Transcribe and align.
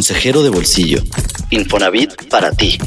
consejero 0.00 0.42
de 0.42 0.48
bolsillo. 0.48 1.02
Infonavit 1.50 2.30
para 2.30 2.52
ti. 2.52 2.78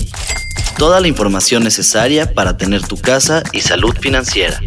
Toda 0.80 1.00
la 1.00 1.08
información 1.08 1.64
necesaria 1.64 2.34
para 2.34 2.58
tener 2.58 2.82
tu 2.88 2.98
casa 2.98 3.44
y 3.52 3.62
salud 3.62 3.96
financiera. 4.02 4.60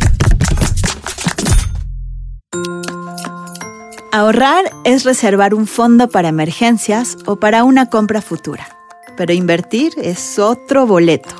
Ahorrar 4.12 4.64
es 4.84 5.02
reservar 5.02 5.54
un 5.54 5.66
fondo 5.66 6.08
para 6.08 6.28
emergencias 6.28 7.16
o 7.26 7.40
para 7.40 7.64
una 7.64 7.90
compra 7.90 8.22
futura. 8.22 8.68
Pero 9.16 9.32
invertir 9.32 9.94
es 9.96 10.38
otro 10.38 10.86
boleto. 10.86 11.34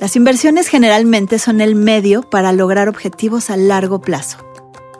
Las 0.00 0.16
inversiones 0.16 0.66
generalmente 0.66 1.38
son 1.38 1.60
el 1.60 1.76
medio 1.76 2.28
para 2.28 2.52
lograr 2.52 2.88
objetivos 2.88 3.50
a 3.50 3.56
largo 3.56 4.00
plazo. 4.00 4.49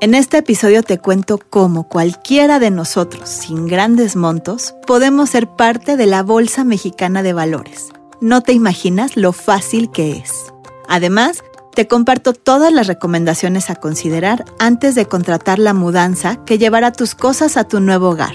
En 0.02 0.14
este 0.14 0.38
episodio 0.38 0.82
te 0.82 0.96
cuento 0.96 1.38
cómo 1.50 1.86
cualquiera 1.86 2.58
de 2.58 2.70
nosotros, 2.70 3.28
sin 3.28 3.66
grandes 3.66 4.16
montos, 4.16 4.74
podemos 4.86 5.28
ser 5.28 5.46
parte 5.46 5.98
de 5.98 6.06
la 6.06 6.22
Bolsa 6.22 6.64
Mexicana 6.64 7.22
de 7.22 7.34
Valores. 7.34 7.90
No 8.18 8.40
te 8.40 8.54
imaginas 8.54 9.18
lo 9.18 9.34
fácil 9.34 9.90
que 9.90 10.12
es. 10.12 10.54
Además, 10.88 11.44
te 11.74 11.86
comparto 11.86 12.32
todas 12.32 12.72
las 12.72 12.86
recomendaciones 12.86 13.68
a 13.68 13.74
considerar 13.74 14.46
antes 14.58 14.94
de 14.94 15.04
contratar 15.04 15.58
la 15.58 15.74
mudanza 15.74 16.42
que 16.46 16.56
llevará 16.56 16.92
tus 16.92 17.14
cosas 17.14 17.58
a 17.58 17.64
tu 17.64 17.80
nuevo 17.80 18.08
hogar. 18.08 18.34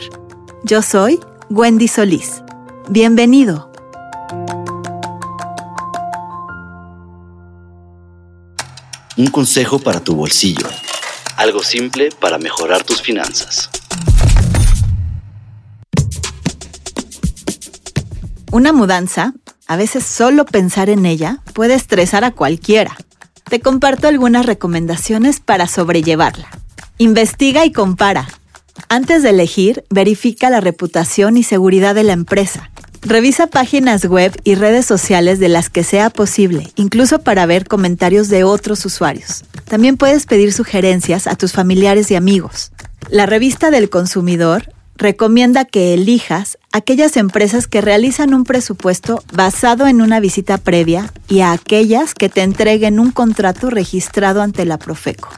Yo 0.64 0.84
soy 0.84 1.20
Wendy 1.50 1.88
Solís. 1.88 2.44
Bienvenido. 2.90 3.72
Un 9.18 9.28
consejo 9.32 9.80
para 9.80 10.00
tu 10.00 10.16
bolsillo. 10.16 10.68
Algo 11.38 11.62
simple 11.64 12.10
para 12.20 12.38
mejorar 12.38 12.84
tus 12.84 13.02
finanzas. 13.02 13.70
Una 18.52 18.72
mudanza, 18.72 19.34
a 19.68 19.76
veces 19.76 20.06
solo 20.06 20.46
pensar 20.46 20.90
en 20.90 21.06
ella, 21.06 21.40
puede 21.54 21.74
estresar 21.74 22.24
a 22.24 22.32
cualquiera. 22.32 22.96
Te 23.50 23.60
comparto 23.60 24.08
algunas 24.08 24.46
recomendaciones 24.46 25.42
para 25.42 25.68
sobrellevarla. 25.68 26.48
Investiga 26.98 27.66
y 27.66 27.74
compara. 27.74 28.30
Antes 28.88 29.22
de 29.22 29.32
elegir, 29.32 29.84
verifica 29.90 30.50
la 30.50 30.62
reputación 30.62 31.36
y 31.36 31.44
seguridad 31.44 31.96
de 31.96 32.04
la 32.04 32.14
empresa. 32.14 32.72
Revisa 33.08 33.46
páginas 33.46 34.04
web 34.06 34.36
y 34.44 34.56
redes 34.56 34.88
sociales 34.88 35.38
de 35.38 35.48
las 35.48 35.70
que 35.70 35.84
sea 35.84 36.10
posible, 36.10 36.72
incluso 36.76 37.20
para 37.20 37.46
ver 37.46 37.68
comentarios 37.68 38.30
de 38.30 38.44
otros 38.44 38.84
usuarios. 38.84 39.44
También 39.66 39.96
puedes 39.96 40.26
pedir 40.26 40.52
sugerencias 40.52 41.28
a 41.28 41.36
tus 41.36 41.54
familiares 41.54 42.10
y 42.10 42.16
amigos. 42.16 42.72
La 43.12 43.28
revista 43.28 43.70
del 43.70 43.92
consumidor 43.92 44.74
recomienda 44.96 45.66
que 45.66 45.94
elijas 45.94 46.58
aquellas 46.72 47.16
empresas 47.16 47.68
que 47.68 47.80
realizan 47.80 48.34
un 48.34 48.44
presupuesto 48.44 49.24
basado 49.32 49.86
en 49.86 50.02
una 50.02 50.20
visita 50.20 50.58
previa 50.58 51.14
y 51.28 51.42
a 51.42 51.52
aquellas 51.52 52.16
que 52.16 52.30
te 52.30 52.42
entreguen 52.42 53.00
un 53.00 53.12
contrato 53.12 53.70
registrado 53.70 54.42
ante 54.42 54.66
la 54.66 54.80
Profeco. 54.80 55.30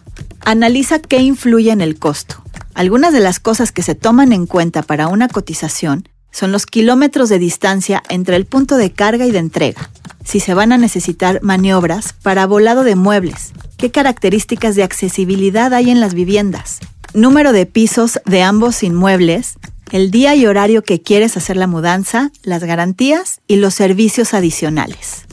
Analiza 0.46 1.00
qué 1.00 1.18
influye 1.18 1.72
en 1.72 1.82
el 1.82 2.00
costo. 2.00 2.42
Algunas 2.76 3.12
de 3.12 3.20
las 3.20 3.42
cosas 3.42 3.74
que 3.74 3.84
se 3.84 3.94
toman 3.94 4.32
en 4.32 4.46
cuenta 4.46 4.84
para 4.84 5.10
una 5.10 5.28
cotización 5.28 6.08
son 6.38 6.52
los 6.52 6.68
kilómetros 6.68 7.30
de 7.30 7.40
distancia 7.40 8.04
entre 8.10 8.36
el 8.36 8.46
punto 8.46 8.78
de 8.78 8.92
carga 8.92 9.26
y 9.26 9.32
de 9.32 9.40
entrega, 9.40 9.90
si 10.24 10.40
se 10.40 10.54
van 10.54 10.72
a 10.72 10.78
necesitar 10.78 11.42
maniobras 11.42 12.14
para 12.14 12.46
volado 12.46 12.84
de 12.84 12.96
muebles, 12.96 13.54
qué 13.76 13.90
características 13.90 14.76
de 14.76 14.84
accesibilidad 14.84 15.74
hay 15.74 15.90
en 15.90 16.00
las 16.00 16.14
viviendas, 16.14 16.80
número 17.16 17.54
de 17.54 17.66
pisos 17.66 18.20
de 18.26 18.44
ambos 18.44 18.84
inmuebles, 18.84 19.56
el 19.92 20.12
día 20.12 20.36
y 20.36 20.46
horario 20.46 20.84
que 20.84 21.02
quieres 21.02 21.38
hacer 21.38 21.58
la 21.58 21.66
mudanza, 21.66 22.32
las 22.44 22.64
garantías 22.64 23.42
y 23.48 23.56
los 23.56 23.74
servicios 23.74 24.36
adicionales. 24.36 25.26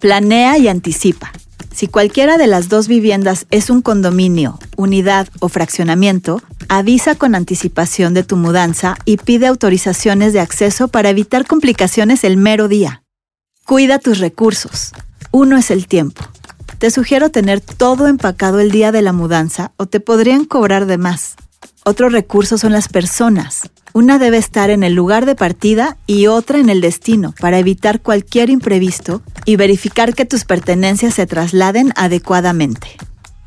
Planea 0.00 0.58
y 0.58 0.66
anticipa. 0.66 1.30
Si 1.72 1.86
cualquiera 1.86 2.38
de 2.38 2.46
las 2.46 2.68
dos 2.68 2.88
viviendas 2.88 3.46
es 3.50 3.70
un 3.70 3.82
condominio, 3.82 4.58
unidad 4.76 5.28
o 5.40 5.48
fraccionamiento, 5.48 6.42
avisa 6.68 7.14
con 7.14 7.34
anticipación 7.34 8.14
de 8.14 8.24
tu 8.24 8.36
mudanza 8.36 8.96
y 9.04 9.16
pide 9.16 9.46
autorizaciones 9.46 10.32
de 10.32 10.40
acceso 10.40 10.88
para 10.88 11.10
evitar 11.10 11.46
complicaciones 11.46 12.24
el 12.24 12.36
mero 12.36 12.68
día. 12.68 13.02
Cuida 13.64 13.98
tus 13.98 14.18
recursos. 14.18 14.92
Uno 15.30 15.56
es 15.56 15.70
el 15.70 15.86
tiempo. 15.86 16.22
Te 16.78 16.90
sugiero 16.90 17.30
tener 17.30 17.60
todo 17.60 18.06
empacado 18.06 18.60
el 18.60 18.70
día 18.70 18.92
de 18.92 19.02
la 19.02 19.12
mudanza 19.12 19.72
o 19.76 19.86
te 19.86 20.00
podrían 20.00 20.44
cobrar 20.44 20.86
de 20.86 20.96
más. 20.96 21.36
Otro 21.88 22.10
recurso 22.10 22.58
son 22.58 22.72
las 22.72 22.88
personas. 22.88 23.70
Una 23.94 24.18
debe 24.18 24.36
estar 24.36 24.68
en 24.68 24.82
el 24.82 24.92
lugar 24.92 25.24
de 25.24 25.34
partida 25.34 25.96
y 26.06 26.26
otra 26.26 26.58
en 26.58 26.68
el 26.68 26.82
destino 26.82 27.34
para 27.40 27.58
evitar 27.58 28.02
cualquier 28.02 28.50
imprevisto 28.50 29.22
y 29.46 29.56
verificar 29.56 30.12
que 30.12 30.26
tus 30.26 30.44
pertenencias 30.44 31.14
se 31.14 31.26
trasladen 31.26 31.94
adecuadamente. 31.96 32.88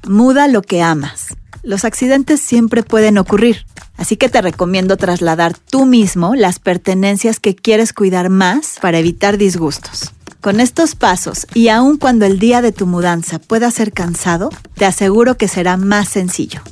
Muda 0.07 0.47
lo 0.47 0.63
que 0.63 0.81
amas. 0.81 1.35
Los 1.61 1.85
accidentes 1.85 2.41
siempre 2.41 2.81
pueden 2.81 3.19
ocurrir, 3.19 3.67
así 3.95 4.17
que 4.17 4.27
te 4.27 4.41
recomiendo 4.41 4.97
trasladar 4.97 5.55
tú 5.55 5.85
mismo 5.85 6.33
las 6.33 6.57
pertenencias 6.57 7.39
que 7.39 7.55
quieres 7.55 7.93
cuidar 7.93 8.29
más 8.31 8.77
para 8.81 8.97
evitar 8.97 9.37
disgustos. 9.37 10.13
Con 10.41 10.59
estos 10.59 10.95
pasos, 10.95 11.45
y 11.53 11.67
aun 11.67 11.97
cuando 11.97 12.25
el 12.25 12.39
día 12.39 12.63
de 12.63 12.71
tu 12.71 12.87
mudanza 12.87 13.37
pueda 13.37 13.69
ser 13.69 13.93
cansado, 13.93 14.49
te 14.73 14.85
aseguro 14.85 15.37
que 15.37 15.47
será 15.47 15.77
más 15.77 16.09
sencillo. 16.09 16.63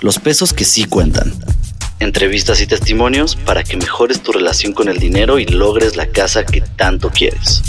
Los 0.00 0.20
pesos 0.20 0.52
que 0.52 0.64
sí 0.64 0.84
cuentan. 0.84 1.32
Entrevistas 1.98 2.60
y 2.60 2.68
testimonios 2.68 3.34
para 3.34 3.64
que 3.64 3.76
mejores 3.76 4.22
tu 4.22 4.30
relación 4.30 4.72
con 4.72 4.88
el 4.88 4.98
dinero 4.98 5.40
y 5.40 5.46
logres 5.46 5.96
la 5.96 6.06
casa 6.06 6.46
que 6.46 6.60
tanto 6.60 7.10
quieres. 7.10 7.62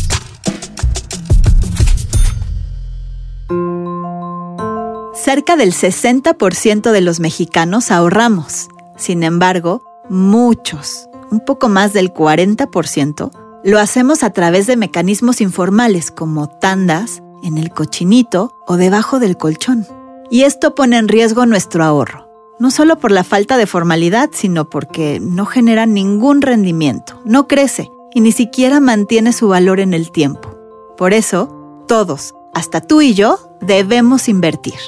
Cerca 5.16 5.56
del 5.56 5.74
60% 5.74 6.92
de 6.92 7.02
los 7.02 7.20
mexicanos 7.20 7.90
ahorramos. 7.90 8.68
Sin 8.96 9.24
embargo, 9.24 9.84
muchos, 10.08 11.08
un 11.32 11.40
poco 11.40 11.68
más 11.68 11.94
del 11.94 12.14
40%, 12.14 13.32
lo 13.64 13.80
hacemos 13.80 14.24
a 14.24 14.30
través 14.32 14.68
de 14.68 14.78
mecanismos 14.78 15.42
informales 15.42 16.12
como 16.12 16.48
tandas, 16.48 17.24
en 17.44 17.58
el 17.58 17.72
cochinito 17.72 18.54
o 18.68 18.78
debajo 18.78 19.20
del 19.20 19.36
colchón. 19.36 19.88
Y 20.30 20.44
esto 20.44 20.76
pone 20.76 20.98
en 20.98 21.08
riesgo 21.08 21.46
nuestro 21.46 21.84
ahorro, 21.84 22.28
no 22.60 22.72
solo 22.72 23.00
por 23.00 23.12
la 23.12 23.24
falta 23.24 23.58
de 23.58 23.66
formalidad, 23.66 24.30
sino 24.34 24.70
porque 24.70 25.20
no 25.20 25.46
genera 25.46 25.86
ningún 25.86 26.42
rendimiento, 26.42 27.22
no 27.26 27.48
crece 27.48 27.90
y 28.14 28.22
ni 28.22 28.32
siquiera 28.32 28.80
mantiene 28.80 29.34
su 29.34 29.48
valor 29.48 29.80
en 29.80 29.94
el 29.94 30.12
tiempo. 30.12 30.56
Por 30.98 31.14
eso, 31.14 31.84
todos, 31.88 32.36
hasta 32.54 32.82
tú 32.82 33.02
y 33.02 33.14
yo, 33.14 33.40
debemos 33.62 34.30
invertir. 34.30 34.80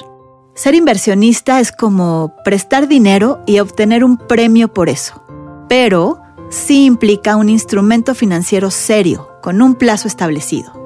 Ser 0.54 0.76
inversionista 0.76 1.60
es 1.60 1.72
como 1.72 2.34
prestar 2.44 2.88
dinero 2.88 3.40
y 3.48 3.60
obtener 3.60 4.04
un 4.04 4.18
premio 4.18 4.74
por 4.74 4.90
eso, 4.90 5.24
pero 5.70 6.20
sí 6.50 6.86
implica 6.86 7.38
un 7.38 7.50
instrumento 7.50 8.14
financiero 8.14 8.70
serio, 8.70 9.30
con 9.42 9.62
un 9.62 9.76
plazo 9.76 10.08
establecido. 10.08 10.81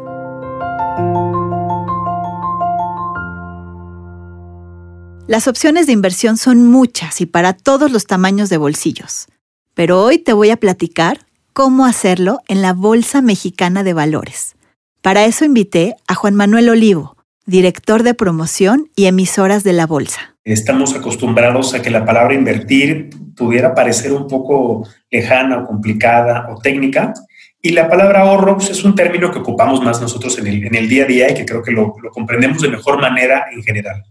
Las 5.27 5.47
opciones 5.47 5.87
de 5.87 5.93
inversión 5.93 6.37
son 6.37 6.69
muchas 6.69 7.19
y 7.19 7.25
para 7.25 7.53
todos 7.53 7.91
los 7.91 8.05
tamaños 8.05 8.49
de 8.49 8.57
bolsillos, 8.57 9.25
pero 9.73 10.03
hoy 10.03 10.19
te 10.19 10.33
voy 10.33 10.51
a 10.51 10.57
platicar 10.57 11.21
cómo 11.51 11.87
hacerlo 11.87 12.41
en 12.47 12.61
la 12.61 12.73
Bolsa 12.73 13.23
Mexicana 13.23 13.83
de 13.83 13.93
Valores. 13.93 14.55
Para 15.01 15.25
eso 15.25 15.43
invité 15.43 15.95
a 16.07 16.13
Juan 16.13 16.35
Manuel 16.35 16.69
Olivo, 16.69 17.17
director 17.47 18.03
de 18.03 18.13
promoción 18.13 18.91
y 18.95 19.07
emisoras 19.07 19.63
de 19.63 19.73
la 19.73 19.87
Bolsa. 19.87 20.35
Estamos 20.43 20.93
acostumbrados 20.93 21.73
a 21.73 21.81
que 21.81 21.89
la 21.89 22.05
palabra 22.05 22.35
invertir 22.35 23.09
pudiera 23.35 23.73
parecer 23.73 24.13
un 24.13 24.27
poco 24.27 24.87
lejana 25.09 25.57
o 25.57 25.65
complicada 25.65 26.49
o 26.51 26.61
técnica, 26.61 27.15
y 27.63 27.71
la 27.71 27.89
palabra 27.89 28.21
ahorro 28.21 28.57
pues, 28.57 28.69
es 28.69 28.83
un 28.83 28.93
término 28.93 29.31
que 29.31 29.39
ocupamos 29.39 29.81
más 29.81 29.99
nosotros 29.99 30.37
en 30.37 30.75
el, 30.75 30.87
día 30.87 31.05
a 31.05 31.07
día 31.07 31.31
y 31.31 31.33
que 31.33 31.45
creo 31.45 31.63
que 31.63 31.71
lo, 31.71 31.95
lo 31.99 32.11
comprendemos 32.11 32.61
de 32.61 32.67
mejor 32.67 33.01
manera 33.01 33.47
en 33.51 33.63
general. 33.63 34.03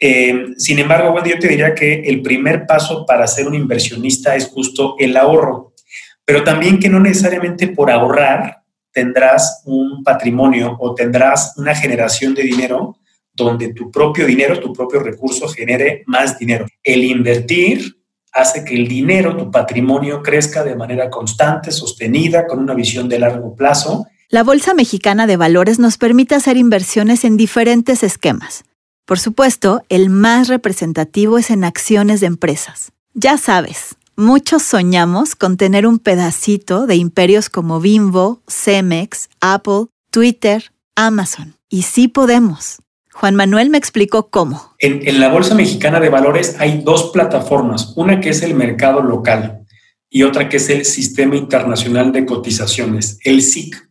Eh, 0.00 0.54
sin 0.56 0.78
embargo, 0.78 1.12
bueno, 1.12 1.26
yo 1.26 1.38
te 1.38 1.48
diría 1.48 1.74
que 1.74 2.02
el 2.02 2.22
primer 2.22 2.66
paso 2.66 3.04
para 3.04 3.26
ser 3.26 3.48
un 3.48 3.54
inversionista 3.54 4.36
es 4.36 4.46
justo 4.46 4.94
el 4.98 5.16
ahorro, 5.16 5.74
pero 6.24 6.44
también 6.44 6.78
que 6.78 6.88
no 6.88 7.00
necesariamente 7.00 7.68
por 7.68 7.90
ahorrar 7.90 8.62
tendrás 8.92 9.62
un 9.64 10.02
patrimonio 10.04 10.76
o 10.78 10.94
tendrás 10.94 11.54
una 11.56 11.74
generación 11.74 12.34
de 12.34 12.42
dinero 12.42 12.98
donde 13.32 13.72
tu 13.72 13.90
propio 13.90 14.26
dinero, 14.26 14.58
tu 14.58 14.72
propio 14.72 15.00
recurso 15.00 15.48
genere 15.48 16.02
más 16.06 16.38
dinero. 16.38 16.66
El 16.82 17.04
invertir 17.04 17.96
hace 18.32 18.64
que 18.64 18.74
el 18.74 18.88
dinero, 18.88 19.36
tu 19.36 19.50
patrimonio, 19.50 20.22
crezca 20.22 20.64
de 20.64 20.74
manera 20.74 21.08
constante, 21.10 21.70
sostenida, 21.70 22.46
con 22.46 22.58
una 22.58 22.74
visión 22.74 23.08
de 23.08 23.20
largo 23.20 23.54
plazo. 23.54 24.06
La 24.28 24.42
Bolsa 24.42 24.74
Mexicana 24.74 25.26
de 25.26 25.36
Valores 25.36 25.78
nos 25.78 25.98
permite 25.98 26.34
hacer 26.34 26.56
inversiones 26.56 27.24
en 27.24 27.36
diferentes 27.36 28.02
esquemas 28.02 28.64
por 29.08 29.18
supuesto, 29.18 29.80
el 29.88 30.10
más 30.10 30.48
representativo 30.48 31.38
es 31.38 31.48
en 31.50 31.64
acciones 31.64 32.20
de 32.20 32.26
empresas. 32.26 32.92
Ya 33.14 33.38
sabes, 33.38 33.96
muchos 34.16 34.62
soñamos 34.62 35.34
con 35.34 35.56
tener 35.56 35.86
un 35.86 35.98
pedacito 35.98 36.86
de 36.86 36.96
imperios 36.96 37.48
como 37.48 37.80
Bimbo, 37.80 38.42
Cemex, 38.46 39.30
Apple, 39.40 39.86
Twitter, 40.10 40.72
Amazon. 40.94 41.54
Y 41.70 41.84
sí 41.84 42.08
podemos. 42.08 42.82
Juan 43.14 43.34
Manuel 43.34 43.70
me 43.70 43.78
explicó 43.78 44.28
cómo. 44.28 44.74
En, 44.78 45.18
la 45.18 45.30
Bolsa 45.30 45.54
Mexicana 45.54 46.00
de 46.00 46.10
Valores 46.10 46.56
hay 46.58 46.82
dos 46.82 47.08
plataformas, 47.10 47.94
una 47.96 48.20
que 48.20 48.28
es 48.28 48.42
el 48.42 48.52
mercado 48.52 49.00
local 49.00 49.64
y 50.10 50.24
otra 50.24 50.50
que 50.50 50.58
es 50.58 50.68
el 50.68 50.84
Sistema 50.84 51.34
Internacional 51.34 52.12
de 52.12 52.26
Cotizaciones, 52.26 53.18
el 53.24 53.40
SIC. 53.40 53.88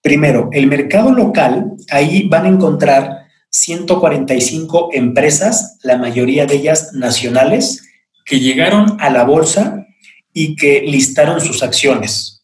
Primero, 0.00 0.48
el 0.52 0.68
mercado 0.68 1.12
local, 1.12 1.72
ahí 1.90 2.28
van 2.28 2.44
a 2.44 2.50
encontrar 2.50 3.23
145 3.54 4.90
empresas, 4.92 5.78
la 5.82 5.96
mayoría 5.96 6.46
de 6.46 6.56
ellas 6.56 6.92
nacionales, 6.92 7.82
que 8.24 8.40
llegaron 8.40 8.96
a 9.00 9.10
la 9.10 9.24
bolsa 9.24 9.86
y 10.32 10.56
que 10.56 10.82
listaron 10.82 11.40
sus 11.40 11.62
acciones 11.62 12.34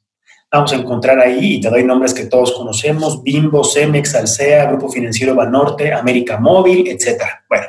vamos 0.51 0.73
a 0.73 0.77
encontrar 0.77 1.21
ahí, 1.21 1.55
y 1.55 1.61
te 1.61 1.71
doy 1.71 1.85
nombres 1.85 2.12
que 2.12 2.27
todos 2.27 2.53
conocemos, 2.53 3.23
Bimbo, 3.23 3.65
Cemex, 3.65 4.15
Alsea, 4.15 4.67
Grupo 4.67 4.89
Financiero 4.89 5.35
Banorte, 5.35 5.93
América 5.93 6.39
Móvil, 6.41 6.89
etcétera. 6.89 7.45
Bueno, 7.49 7.67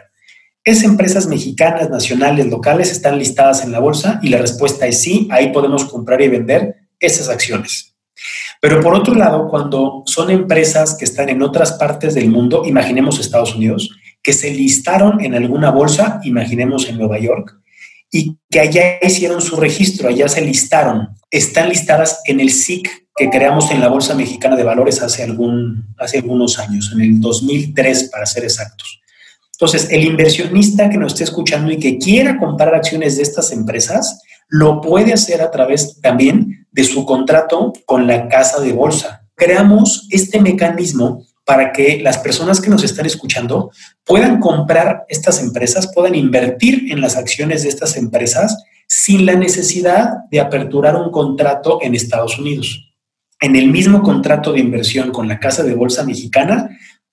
esas 0.63 0.85
empresas 0.85 1.27
mexicanas, 1.27 1.89
nacionales, 1.89 2.47
locales 2.47 2.91
están 2.91 3.19
listadas 3.19 3.63
en 3.63 3.71
la 3.71 3.79
bolsa 3.79 4.19
y 4.23 4.29
la 4.29 4.39
respuesta 4.39 4.87
es 4.87 5.01
sí, 5.01 5.27
ahí 5.31 5.51
podemos 5.51 5.85
comprar 5.85 6.21
y 6.21 6.29
vender 6.29 6.75
esas 6.99 7.29
acciones. 7.29 7.90
Pero 8.59 8.79
por 8.79 8.93
otro 8.93 9.15
lado, 9.15 9.47
cuando 9.47 10.03
son 10.05 10.29
empresas 10.29 10.95
que 10.95 11.05
están 11.05 11.29
en 11.29 11.41
otras 11.41 11.73
partes 11.73 12.13
del 12.13 12.29
mundo, 12.29 12.63
imaginemos 12.65 13.19
Estados 13.19 13.55
Unidos, 13.55 13.89
que 14.21 14.33
se 14.33 14.51
listaron 14.51 15.23
en 15.23 15.33
alguna 15.33 15.71
bolsa, 15.71 16.19
imaginemos 16.23 16.87
en 16.87 16.97
Nueva 16.97 17.19
York, 17.19 17.57
y 18.11 18.37
que 18.49 18.59
allá 18.59 18.99
hicieron 19.01 19.41
su 19.41 19.55
registro, 19.55 20.09
allá 20.09 20.27
se 20.27 20.41
listaron. 20.41 21.09
Están 21.29 21.69
listadas 21.69 22.21
en 22.25 22.39
el 22.39 22.51
SIC 22.51 22.87
que 23.15 23.29
creamos 23.29 23.71
en 23.71 23.81
la 23.81 23.87
Bolsa 23.87 24.15
Mexicana 24.15 24.55
de 24.55 24.63
Valores 24.63 25.01
hace, 25.01 25.23
algún, 25.23 25.93
hace 25.97 26.19
algunos 26.19 26.59
años, 26.59 26.91
en 26.93 27.01
el 27.01 27.19
2003 27.19 28.09
para 28.11 28.25
ser 28.25 28.43
exactos. 28.43 29.00
Entonces, 29.61 29.91
el 29.91 30.03
inversionista 30.03 30.89
que 30.89 30.97
nos 30.97 31.13
esté 31.13 31.23
escuchando 31.23 31.71
y 31.71 31.77
que 31.77 31.99
quiera 31.99 32.39
comprar 32.39 32.73
acciones 32.73 33.17
de 33.17 33.21
estas 33.21 33.51
empresas, 33.51 34.23
lo 34.49 34.81
puede 34.81 35.13
hacer 35.13 35.39
a 35.43 35.51
través 35.51 36.01
también 36.01 36.65
de 36.71 36.83
su 36.83 37.05
contrato 37.05 37.71
con 37.85 38.07
la 38.07 38.27
casa 38.27 38.59
de 38.59 38.73
bolsa. 38.73 39.27
Creamos 39.35 40.07
este 40.09 40.41
mecanismo 40.41 41.27
para 41.45 41.71
que 41.71 41.99
las 42.01 42.17
personas 42.17 42.59
que 42.59 42.71
nos 42.71 42.83
están 42.83 43.05
escuchando 43.05 43.69
puedan 44.03 44.39
comprar 44.39 45.05
estas 45.09 45.39
empresas, 45.43 45.91
puedan 45.93 46.15
invertir 46.15 46.91
en 46.91 46.99
las 46.99 47.15
acciones 47.15 47.61
de 47.61 47.69
estas 47.69 47.97
empresas 47.97 48.63
sin 48.87 49.27
la 49.27 49.35
necesidad 49.35 50.25
de 50.31 50.39
aperturar 50.39 50.95
un 50.95 51.11
contrato 51.11 51.77
en 51.83 51.93
Estados 51.93 52.39
Unidos. 52.39 52.95
En 53.39 53.55
el 53.55 53.67
mismo 53.67 54.01
contrato 54.01 54.53
de 54.53 54.59
inversión 54.59 55.11
con 55.11 55.27
la 55.27 55.39
Casa 55.39 55.61
de 55.61 55.75
Bolsa 55.75 56.03
Mexicana, 56.03 56.67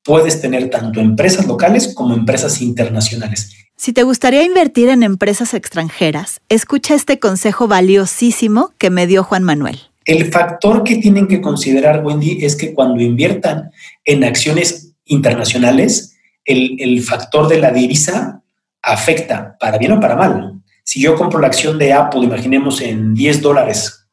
puedes 0.04 0.40
tener 0.40 0.70
tanto 0.70 1.00
empresas 1.00 1.46
locales 1.46 1.94
como 1.94 2.14
empresas 2.14 2.60
internacionales. 2.60 3.54
Si 3.76 3.92
te 3.92 4.02
gustaría 4.02 4.42
invertir 4.42 4.88
en 4.88 5.02
empresas 5.02 5.54
extranjeras, 5.54 6.40
escucha 6.48 6.94
este 6.94 7.18
consejo 7.18 7.68
valiosísimo 7.68 8.72
que 8.78 8.90
me 8.90 9.06
dio 9.06 9.22
Juan 9.22 9.44
Manuel. 9.44 9.80
El 10.04 10.32
factor 10.32 10.84
que 10.84 10.96
tienen 10.96 11.28
que 11.28 11.40
considerar, 11.40 12.04
Wendy, 12.04 12.44
es 12.44 12.56
que 12.56 12.74
cuando 12.74 13.02
inviertan 13.02 13.70
en 14.04 14.24
acciones 14.24 14.94
internacionales, 15.04 16.16
el, 16.44 17.02
factor 17.02 17.46
de 17.46 17.58
la 17.58 17.70
divisa 17.70 18.42
afecta, 18.82 19.56
para 19.60 19.78
bien 19.78 19.92
o 19.92 20.00
para 20.00 20.16
mal. 20.16 20.62
Si 20.82 21.00
yo 21.00 21.14
compro 21.14 21.38
la 21.38 21.48
acción 21.48 21.78
de 21.78 21.92
Apple, 21.92 22.22
imaginemos 22.22 22.80
en 22.80 23.14
10 23.14 23.42
dólares, 23.42 24.08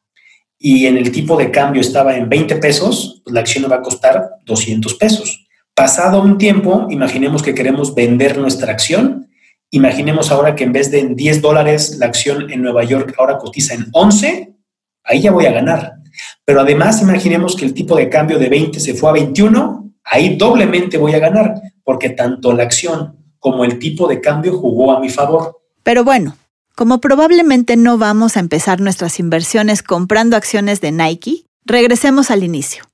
y 0.58 0.86
en 0.86 0.96
el 0.96 1.10
tipo 1.10 1.36
de 1.36 1.50
cambio 1.50 1.80
estaba 1.80 2.16
en 2.16 2.28
20 2.28 2.56
pesos, 2.56 3.20
pues 3.24 3.34
la 3.34 3.40
acción 3.40 3.62
me 3.62 3.68
va 3.68 3.76
a 3.76 3.82
costar 3.82 4.30
200 4.44 4.94
pesos. 4.94 5.45
Pasado 5.76 6.20
un 6.20 6.38
tiempo, 6.38 6.88
imaginemos 6.90 7.44
que 7.44 7.54
queremos 7.54 7.94
vender 7.94 8.38
nuestra 8.38 8.72
acción. 8.72 9.28
Imaginemos 9.70 10.32
ahora 10.32 10.56
que 10.56 10.64
en 10.64 10.72
vez 10.72 10.90
de 10.90 10.98
en 10.98 11.14
10 11.14 11.40
dólares, 11.40 11.98
la 11.98 12.06
acción 12.06 12.50
en 12.50 12.62
Nueva 12.62 12.82
York 12.82 13.14
ahora 13.16 13.38
cotiza 13.38 13.74
en 13.74 13.86
11 13.92 14.56
ahí 15.06 15.22
ya 15.22 15.32
voy 15.32 15.46
a 15.46 15.52
ganar. 15.52 15.94
Pero 16.44 16.60
además, 16.60 17.00
imaginemos 17.02 17.56
que 17.56 17.64
el 17.64 17.74
tipo 17.74 17.96
de 17.96 18.08
cambio 18.08 18.38
de 18.38 18.48
20 18.48 18.80
se 18.80 18.94
fue 18.94 19.10
a 19.10 19.12
21, 19.12 19.94
ahí 20.04 20.36
doblemente 20.36 20.98
voy 20.98 21.14
a 21.14 21.18
ganar, 21.18 21.54
porque 21.84 22.10
tanto 22.10 22.52
la 22.52 22.64
acción 22.64 23.16
como 23.38 23.64
el 23.64 23.78
tipo 23.78 24.08
de 24.08 24.20
cambio 24.20 24.58
jugó 24.58 24.92
a 24.92 25.00
mi 25.00 25.08
favor. 25.08 25.60
Pero 25.82 26.04
bueno, 26.04 26.36
como 26.74 27.00
probablemente 27.00 27.76
no 27.76 27.98
vamos 27.98 28.36
a 28.36 28.40
empezar 28.40 28.80
nuestras 28.80 29.18
inversiones 29.20 29.82
comprando 29.82 30.36
acciones 30.36 30.80
de 30.80 30.92
Nike, 30.92 31.46
regresemos 31.64 32.30
al 32.30 32.42
inicio. 32.42 32.84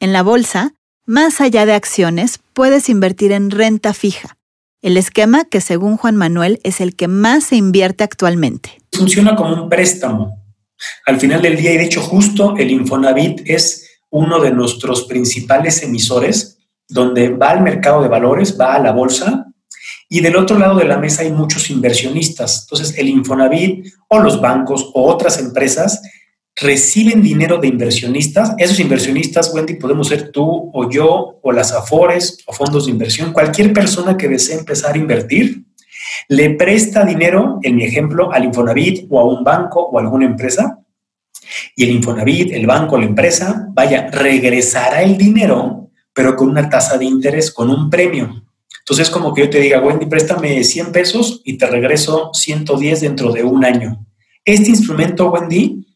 En 0.00 0.12
la 0.12 0.22
bolsa, 0.22 0.74
más 1.10 1.40
allá 1.40 1.66
de 1.66 1.72
acciones, 1.72 2.38
puedes 2.52 2.88
invertir 2.88 3.32
en 3.32 3.50
renta 3.50 3.92
fija, 3.94 4.36
el 4.80 4.96
esquema 4.96 5.44
que 5.44 5.60
según 5.60 5.96
Juan 5.96 6.14
Manuel 6.14 6.60
es 6.62 6.80
el 6.80 6.94
que 6.94 7.08
más 7.08 7.42
se 7.42 7.56
invierte 7.56 8.04
actualmente. 8.04 8.80
Funciona 8.92 9.34
como 9.34 9.60
un 9.60 9.68
préstamo 9.68 10.40
al 11.06 11.18
final 11.18 11.42
del 11.42 11.56
día, 11.56 11.74
y 11.74 11.78
de 11.78 11.84
hecho 11.86 12.00
justo 12.00 12.54
el 12.56 12.70
Infonavit 12.70 13.42
es 13.44 13.88
uno 14.08 14.38
de 14.38 14.52
nuestros 14.52 15.02
principales 15.06 15.82
emisores, 15.82 16.58
donde 16.88 17.30
va 17.30 17.50
al 17.50 17.62
mercado 17.64 18.02
de 18.02 18.08
valores, 18.08 18.56
va 18.58 18.76
a 18.76 18.78
la 18.78 18.92
bolsa, 18.92 19.46
y 20.08 20.20
del 20.20 20.36
otro 20.36 20.60
lado 20.60 20.78
de 20.78 20.84
la 20.84 20.98
mesa 20.98 21.22
hay 21.22 21.32
muchos 21.32 21.70
inversionistas. 21.70 22.62
Entonces, 22.62 22.96
el 22.96 23.08
Infonavit 23.08 23.84
o 24.06 24.20
los 24.20 24.40
bancos 24.40 24.88
o 24.94 25.10
otras 25.10 25.40
empresas 25.40 26.02
reciben 26.56 27.22
dinero 27.22 27.58
de 27.58 27.68
inversionistas. 27.68 28.54
Esos 28.58 28.80
inversionistas, 28.80 29.52
Wendy, 29.54 29.74
podemos 29.74 30.08
ser 30.08 30.30
tú 30.30 30.70
o 30.72 30.90
yo 30.90 31.38
o 31.42 31.52
las 31.52 31.72
Afores 31.72 32.38
o 32.46 32.52
fondos 32.52 32.86
de 32.86 32.92
inversión, 32.92 33.32
cualquier 33.32 33.72
persona 33.72 34.16
que 34.16 34.28
desee 34.28 34.58
empezar 34.58 34.94
a 34.94 34.98
invertir 34.98 35.64
le 36.28 36.50
presta 36.50 37.04
dinero, 37.04 37.58
en 37.62 37.76
mi 37.76 37.84
ejemplo, 37.84 38.32
al 38.32 38.44
Infonavit 38.44 39.06
o 39.10 39.20
a 39.20 39.24
un 39.24 39.44
banco 39.44 39.80
o 39.80 39.98
a 39.98 40.02
alguna 40.02 40.26
empresa, 40.26 40.78
y 41.74 41.84
el 41.84 41.90
Infonavit, 41.90 42.52
el 42.52 42.66
banco, 42.66 42.98
la 42.98 43.06
empresa, 43.06 43.66
vaya, 43.72 44.08
regresará 44.10 45.02
el 45.02 45.16
dinero, 45.16 45.90
pero 46.12 46.36
con 46.36 46.48
una 46.48 46.68
tasa 46.68 46.98
de 46.98 47.06
interés, 47.06 47.50
con 47.50 47.70
un 47.70 47.90
premio. 47.90 48.44
Entonces, 48.80 49.08
es 49.08 49.10
como 49.12 49.34
que 49.34 49.42
yo 49.42 49.50
te 49.50 49.60
diga, 49.60 49.80
Wendy, 49.80 50.06
préstame 50.06 50.62
100 50.62 50.92
pesos 50.92 51.42
y 51.44 51.58
te 51.58 51.66
regreso 51.66 52.30
110 52.32 53.00
dentro 53.00 53.32
de 53.32 53.42
un 53.42 53.64
año. 53.64 54.06
Este 54.44 54.70
instrumento, 54.70 55.30
Wendy, 55.30 55.86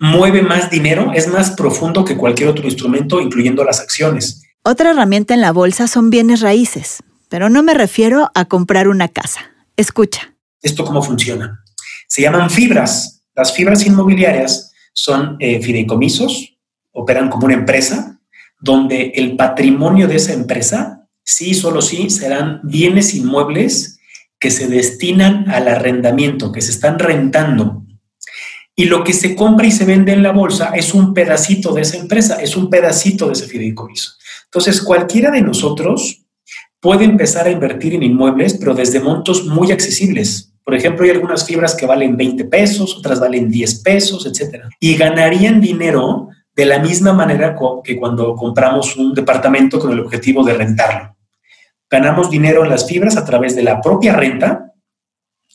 mueve 0.00 0.42
más 0.42 0.70
dinero, 0.70 1.12
es 1.14 1.28
más 1.28 1.50
profundo 1.50 2.04
que 2.04 2.16
cualquier 2.16 2.48
otro 2.48 2.64
instrumento, 2.64 3.20
incluyendo 3.20 3.62
las 3.62 3.80
acciones. 3.80 4.42
Otra 4.64 4.90
herramienta 4.90 5.34
en 5.34 5.42
la 5.42 5.52
bolsa 5.52 5.86
son 5.86 6.10
bienes 6.10 6.40
raíces, 6.40 7.02
pero 7.28 7.48
no 7.50 7.62
me 7.62 7.74
refiero 7.74 8.30
a 8.34 8.46
comprar 8.46 8.88
una 8.88 9.08
casa. 9.08 9.40
Escucha. 9.76 10.34
¿Esto 10.62 10.84
cómo 10.84 11.02
funciona? 11.02 11.62
Se 12.08 12.22
llaman 12.22 12.50
fibras. 12.50 13.22
Las 13.34 13.54
fibras 13.54 13.86
inmobiliarias 13.86 14.72
son 14.92 15.36
eh, 15.38 15.62
fideicomisos, 15.62 16.58
operan 16.92 17.28
como 17.28 17.44
una 17.44 17.54
empresa, 17.54 18.20
donde 18.58 19.12
el 19.14 19.36
patrimonio 19.36 20.08
de 20.08 20.16
esa 20.16 20.32
empresa, 20.32 21.08
sí, 21.22 21.54
solo 21.54 21.82
sí, 21.82 22.10
serán 22.10 22.60
bienes 22.64 23.14
inmuebles 23.14 23.98
que 24.38 24.50
se 24.50 24.66
destinan 24.66 25.48
al 25.50 25.68
arrendamiento, 25.68 26.52
que 26.52 26.62
se 26.62 26.70
están 26.70 26.98
rentando. 26.98 27.84
Y 28.80 28.86
lo 28.86 29.04
que 29.04 29.12
se 29.12 29.36
compra 29.36 29.66
y 29.66 29.72
se 29.72 29.84
vende 29.84 30.10
en 30.10 30.22
la 30.22 30.32
bolsa 30.32 30.72
es 30.74 30.94
un 30.94 31.12
pedacito 31.12 31.74
de 31.74 31.82
esa 31.82 31.98
empresa, 31.98 32.40
es 32.40 32.56
un 32.56 32.70
pedacito 32.70 33.26
de 33.26 33.34
ese 33.34 33.46
fideicomiso. 33.46 34.12
Entonces, 34.46 34.80
cualquiera 34.80 35.30
de 35.30 35.42
nosotros 35.42 36.22
puede 36.80 37.04
empezar 37.04 37.46
a 37.46 37.50
invertir 37.50 37.92
en 37.92 38.02
inmuebles, 38.02 38.56
pero 38.58 38.72
desde 38.72 39.00
montos 39.00 39.44
muy 39.44 39.70
accesibles. 39.70 40.54
Por 40.64 40.74
ejemplo, 40.74 41.04
hay 41.04 41.10
algunas 41.10 41.44
fibras 41.44 41.74
que 41.74 41.84
valen 41.84 42.16
20 42.16 42.46
pesos, 42.46 42.96
otras 42.96 43.20
valen 43.20 43.50
10 43.50 43.82
pesos, 43.82 44.24
etc. 44.24 44.62
Y 44.80 44.96
ganarían 44.96 45.60
dinero 45.60 46.28
de 46.56 46.64
la 46.64 46.78
misma 46.78 47.12
manera 47.12 47.54
que 47.84 47.98
cuando 47.98 48.34
compramos 48.34 48.96
un 48.96 49.12
departamento 49.12 49.78
con 49.78 49.92
el 49.92 50.00
objetivo 50.00 50.42
de 50.42 50.54
rentarlo. 50.54 51.16
Ganamos 51.90 52.30
dinero 52.30 52.64
en 52.64 52.70
las 52.70 52.88
fibras 52.88 53.18
a 53.18 53.26
través 53.26 53.54
de 53.54 53.62
la 53.62 53.82
propia 53.82 54.14
renta. 54.14 54.72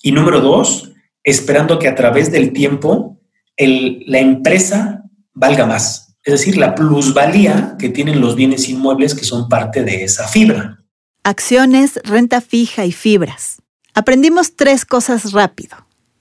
Y 0.04 0.12
número 0.12 0.42
dos, 0.42 0.92
esperando 1.24 1.80
que 1.80 1.88
a 1.88 1.96
través 1.96 2.32
del 2.32 2.54
tiempo 2.54 3.15
la 3.58 4.20
empresa 4.20 5.04
valga 5.34 5.66
más. 5.66 6.16
Es 6.24 6.34
decir, 6.34 6.58
la 6.58 6.76
plusvalía 6.76 7.76
que 7.78 7.90
tienen 7.90 8.20
los 8.20 8.36
bienes 8.36 8.68
inmuebles 8.68 9.14
que 9.14 9.26
son 9.26 9.48
parte 9.48 9.84
de 9.84 10.04
esa 10.04 10.28
fibra 10.28 10.80
acciones, 11.26 12.00
renta 12.04 12.40
fija 12.40 12.86
y 12.86 12.92
fibras. 12.92 13.62
Aprendimos 13.94 14.56
tres 14.56 14.86
cosas 14.86 15.34
rápido. 15.34 15.76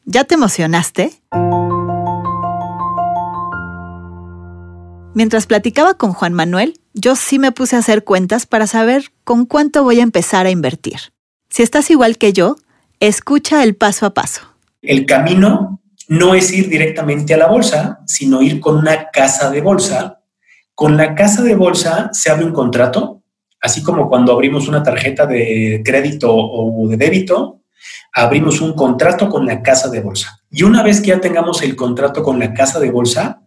¿Ya 0.06 0.24
te 0.24 0.34
emocionaste? 0.34 1.12
Mientras 5.14 5.46
platicaba 5.46 5.94
con 5.94 6.12
Juan 6.12 6.32
Manuel, 6.32 6.80
yo 6.94 7.14
sí 7.14 7.38
me 7.38 7.52
puse 7.52 7.76
a 7.76 7.80
hacer 7.80 8.02
cuentas 8.02 8.46
para 8.46 8.66
saber 8.66 9.12
con 9.22 9.44
cuánto 9.46 9.84
voy 9.84 10.00
a 10.00 10.02
empezar 10.02 10.46
a 10.46 10.50
invertir. 10.50 11.12
Si 11.50 11.62
estás 11.62 11.90
igual 11.90 12.16
que 12.16 12.32
yo, 12.32 12.56
escucha 12.98 13.62
el 13.62 13.76
paso 13.76 14.06
a 14.06 14.14
paso. 14.14 14.40
El 14.82 15.06
camino 15.06 15.80
no 16.08 16.34
es 16.34 16.52
ir 16.52 16.68
directamente 16.68 17.34
a 17.34 17.38
la 17.38 17.46
bolsa, 17.46 18.00
sino 18.06 18.42
ir 18.42 18.60
con 18.60 18.76
una 18.76 19.10
casa 19.10 19.50
de 19.50 19.60
bolsa. 19.60 20.20
Con 20.74 20.96
la 20.96 21.14
casa 21.14 21.42
de 21.42 21.54
bolsa 21.54 22.10
se 22.12 22.30
abre 22.30 22.44
un 22.44 22.52
contrato, 22.52 23.22
así 23.60 23.82
como 23.82 24.08
cuando 24.08 24.32
abrimos 24.32 24.68
una 24.68 24.82
tarjeta 24.82 25.26
de 25.26 25.82
crédito 25.84 26.34
o 26.34 26.88
de 26.88 26.96
débito, 26.96 27.62
abrimos 28.12 28.60
un 28.60 28.74
contrato 28.74 29.28
con 29.28 29.46
la 29.46 29.62
casa 29.62 29.88
de 29.88 30.00
bolsa. 30.00 30.40
Y 30.50 30.62
una 30.62 30.82
vez 30.82 31.00
que 31.00 31.08
ya 31.08 31.20
tengamos 31.20 31.62
el 31.62 31.76
contrato 31.76 32.22
con 32.22 32.38
la 32.38 32.54
casa 32.54 32.78
de 32.78 32.90
bolsa, 32.90 33.42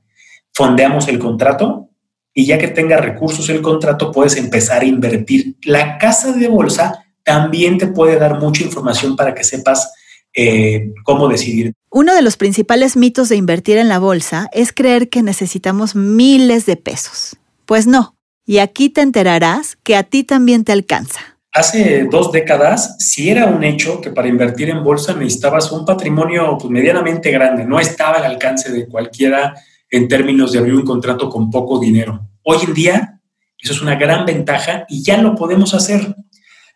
fondeamos 0.53 1.07
el 1.07 1.19
contrato 1.19 1.89
y 2.33 2.45
ya 2.45 2.57
que 2.57 2.67
tenga 2.67 2.97
recursos 2.97 3.49
el 3.49 3.61
contrato, 3.61 4.11
puedes 4.11 4.35
empezar 4.37 4.81
a 4.81 4.85
invertir. 4.85 5.55
La 5.63 5.97
casa 5.97 6.33
de 6.33 6.47
bolsa 6.47 7.03
también 7.23 7.77
te 7.77 7.87
puede 7.87 8.17
dar 8.19 8.39
mucha 8.39 8.63
información 8.63 9.15
para 9.15 9.33
que 9.33 9.43
sepas 9.43 9.91
eh, 10.33 10.93
cómo 11.03 11.27
decidir. 11.27 11.73
Uno 11.99 12.13
de 12.13 12.21
los 12.21 12.37
principales 12.37 12.95
mitos 12.95 13.27
de 13.27 13.37
invertir 13.37 13.79
en 13.79 13.89
la 13.89 13.97
bolsa 13.97 14.49
es 14.53 14.71
creer 14.71 15.09
que 15.09 15.23
necesitamos 15.23 15.95
miles 15.95 16.67
de 16.67 16.75
pesos. 16.75 17.37
Pues 17.65 17.87
no, 17.87 18.15
y 18.45 18.59
aquí 18.59 18.89
te 18.89 19.01
enterarás 19.01 19.77
que 19.81 19.95
a 19.95 20.03
ti 20.03 20.23
también 20.23 20.63
te 20.63 20.73
alcanza. 20.73 21.19
Hace 21.51 22.03
dos 22.03 22.31
décadas, 22.31 22.97
si 22.99 23.31
era 23.31 23.47
un 23.47 23.63
hecho 23.63 23.99
que 23.99 24.11
para 24.11 24.27
invertir 24.27 24.69
en 24.69 24.83
bolsa 24.83 25.15
necesitabas 25.15 25.71
un 25.71 25.85
patrimonio 25.85 26.55
pues, 26.59 26.69
medianamente 26.69 27.31
grande, 27.31 27.65
no 27.65 27.79
estaba 27.79 28.17
al 28.17 28.25
alcance 28.25 28.71
de 28.71 28.87
cualquiera 28.87 29.55
en 29.89 30.07
términos 30.07 30.51
de 30.51 30.59
abrir 30.59 30.75
un 30.75 30.85
contrato 30.85 31.31
con 31.31 31.49
poco 31.49 31.79
dinero. 31.79 32.29
Hoy 32.43 32.57
en 32.61 32.75
día, 32.75 33.21
eso 33.57 33.73
es 33.73 33.81
una 33.81 33.95
gran 33.95 34.23
ventaja 34.23 34.85
y 34.87 35.01
ya 35.01 35.19
lo 35.19 35.33
podemos 35.33 35.73
hacer. 35.73 36.15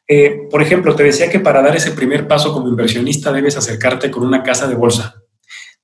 Eh, 0.08 0.48
por 0.50 0.62
ejemplo, 0.62 0.96
te 0.96 1.04
decía 1.04 1.30
que 1.30 1.40
para 1.40 1.62
dar 1.62 1.76
ese 1.76 1.92
primer 1.92 2.28
paso 2.28 2.54
como 2.54 2.68
inversionista 2.68 3.32
debes 3.32 3.58
acercarte 3.58 4.12
con 4.12 4.26
una 4.26 4.44
casa 4.44 4.68
de 4.68 4.76
bolsa. 4.76 5.16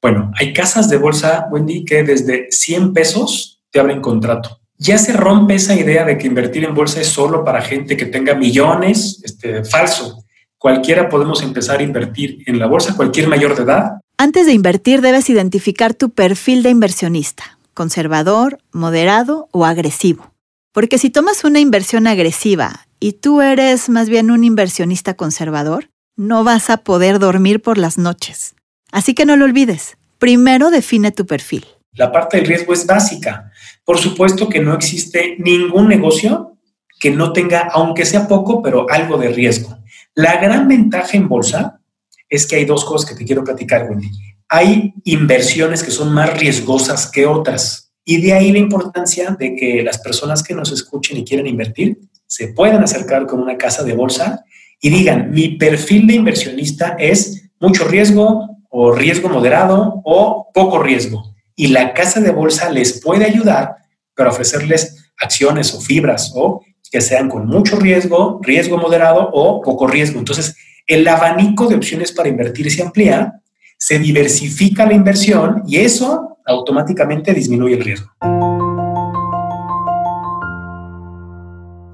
Bueno, 0.02 0.32
hay 0.38 0.54
casas 0.54 0.90
de 0.90 0.98
bolsa, 0.98 1.48
Wendy, 1.52 1.86
que 1.86 2.04
desde 2.04 2.48
100 2.52 2.94
pesos 2.94 3.62
te 3.72 3.80
abren 3.80 4.02
contrato 4.02 4.62
ya 4.78 4.98
se 4.98 5.14
rompe 5.14 5.56
esa 5.56 5.76
idea 5.76 6.06
de 6.06 6.18
que 6.18 6.28
invertir 6.28 6.64
en 6.64 6.76
bolsa 6.76 7.02
es 7.02 7.08
solo 7.08 7.44
para 7.44 7.62
gente 7.62 7.98
que 7.98 8.06
tenga 8.06 8.36
millones, 8.36 9.22
este, 9.24 9.64
falso. 9.64 10.24
Cualquiera 10.58 11.10
podemos 11.10 11.42
empezar 11.42 11.80
a 11.80 11.84
invertir 11.84 12.44
en 12.46 12.60
la 12.60 12.68
bolsa, 12.68 12.96
cualquier 12.96 13.28
mayor 13.28 13.56
de 13.56 13.64
edad. 13.64 13.92
Antes 14.18 14.46
de 14.46 14.54
invertir 14.54 15.02
debes 15.02 15.30
identificar 15.30 15.94
tu 15.94 16.12
perfil 16.12 16.64
de 16.64 16.70
inversionista, 16.70 17.60
conservador, 17.74 18.60
moderado 18.72 19.50
o 19.52 19.66
agresivo. 19.66 20.34
Porque 20.74 20.98
si 20.98 21.10
tomas 21.10 21.44
una 21.44 21.60
inversión 21.60 22.08
agresiva 22.08 22.87
y 23.00 23.14
tú 23.14 23.42
eres 23.42 23.90
más 23.90 24.10
bien 24.10 24.32
un 24.32 24.44
inversionista 24.44 25.14
conservador, 25.16 25.90
no 26.16 26.44
vas 26.44 26.70
a 26.70 26.78
poder 26.78 27.20
dormir 27.20 27.62
por 27.62 27.78
las 27.78 27.98
noches. 27.98 28.56
Así 28.92 29.14
que 29.14 29.26
no 29.26 29.36
lo 29.36 29.46
olvides. 29.46 29.98
Primero 30.18 30.72
define 30.72 31.12
tu 31.12 31.26
perfil. 31.26 31.66
La 31.94 32.12
parte 32.12 32.38
del 32.38 32.48
riesgo 32.48 32.74
es 32.74 32.86
básica. 32.86 33.52
Por 33.86 33.98
supuesto 33.98 34.50
que 34.50 34.60
no 34.60 34.74
existe 34.74 35.36
ningún 35.40 35.88
negocio 35.88 36.58
que 37.00 37.12
no 37.12 37.32
tenga, 37.34 37.70
aunque 37.72 38.06
sea 38.06 38.28
poco, 38.28 38.64
pero 38.64 38.90
algo 38.90 39.18
de 39.18 39.30
riesgo. 39.30 39.78
La 40.16 40.42
gran 40.42 40.68
ventaja 40.68 41.16
en 41.16 41.28
bolsa 41.28 41.80
es 42.28 42.48
que 42.48 42.56
hay 42.56 42.66
dos 42.66 42.84
cosas 42.84 43.10
que 43.10 43.16
te 43.16 43.26
quiero 43.26 43.44
platicar, 43.44 43.88
Wendy. 43.88 44.10
Hay 44.50 44.94
inversiones 45.04 45.84
que 45.84 45.92
son 45.92 46.12
más 46.14 46.40
riesgosas 46.40 47.12
que 47.12 47.28
otras. 47.28 47.92
Y 48.04 48.22
de 48.22 48.34
ahí 48.34 48.52
la 48.52 48.60
importancia 48.60 49.36
de 49.38 49.56
que 49.56 49.84
las 49.84 50.00
personas 50.00 50.42
que 50.42 50.56
nos 50.56 50.72
escuchen 50.72 51.18
y 51.18 51.26
quieren 51.26 51.46
invertir 51.46 52.00
se 52.28 52.50
puedan 52.50 52.84
acercar 52.84 53.26
con 53.26 53.42
una 53.42 53.58
casa 53.58 53.84
de 53.84 53.94
bolsa 53.94 54.44
y 54.80 54.90
digan, 54.90 55.32
mi 55.32 55.58
perfil 55.58 56.06
de 56.06 56.16
inversionista 56.16 56.96
es 57.00 57.50
mucho 57.60 57.88
riesgo 57.88 58.58
o 58.70 58.92
riesgo 58.92 59.30
moderado 59.30 60.02
o 60.04 60.52
poco 60.54 60.84
riesgo 60.84 61.34
y 61.56 61.68
la 61.68 61.94
casa 61.94 62.22
de 62.22 62.32
bolsa 62.32 62.70
les 62.70 63.02
puede 63.02 63.26
ayudar 63.26 63.76
para 64.16 64.30
ofrecerles 64.30 65.12
acciones 65.20 65.74
o 65.74 65.82
fibras 65.82 66.32
o 66.36 66.62
que 66.92 67.02
sean 67.02 67.28
con 67.30 67.48
mucho 67.48 67.78
riesgo, 67.78 68.40
riesgo 68.44 68.78
moderado 68.78 69.30
o 69.34 69.62
poco 69.62 69.88
riesgo. 69.88 70.20
Entonces, 70.20 70.56
el 70.86 71.06
abanico 71.08 71.68
de 71.68 71.76
opciones 71.76 72.12
para 72.12 72.30
invertir 72.30 72.72
se 72.72 72.84
amplía, 72.84 73.42
se 73.78 74.00
diversifica 74.00 74.86
la 74.86 74.94
inversión 74.94 75.64
y 75.68 75.78
eso 75.78 76.38
automáticamente 76.46 77.34
disminuye 77.34 77.76
el 77.76 77.84
riesgo. 77.84 78.12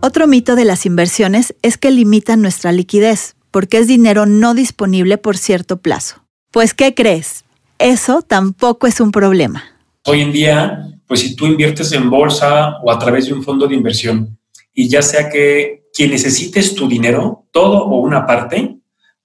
Otro 0.05 0.27
mito 0.27 0.57
de 0.57 0.65
las 0.65 0.85
inversiones 0.85 1.55
es 1.61 1.77
que 1.77 1.89
limitan 1.89 2.41
nuestra 2.41 2.73
liquidez, 2.73 3.37
porque 3.51 3.77
es 3.77 3.87
dinero 3.87 4.25
no 4.25 4.53
disponible 4.53 5.17
por 5.17 5.37
cierto 5.37 5.77
plazo. 5.77 6.25
Pues, 6.51 6.73
¿qué 6.73 6.93
crees? 6.93 7.45
eso 7.79 8.21
tampoco 8.21 8.85
es 8.85 8.99
un 8.99 9.11
problema. 9.11 9.63
Hoy 10.03 10.19
en 10.19 10.33
día, 10.33 10.99
pues 11.07 11.21
si 11.21 11.37
tú 11.37 11.45
inviertes 11.45 11.93
en 11.93 12.09
bolsa 12.09 12.79
o 12.83 12.91
a 12.91 12.99
través 12.99 13.27
de 13.27 13.33
un 13.33 13.43
fondo 13.43 13.65
de 13.65 13.75
inversión, 13.75 14.37
y 14.73 14.89
ya 14.89 15.01
sea 15.01 15.29
que 15.29 15.85
quien 15.93 16.11
necesites 16.11 16.75
tu 16.75 16.85
dinero, 16.85 17.45
todo 17.51 17.85
o 17.85 18.01
una 18.01 18.25
parte, 18.25 18.75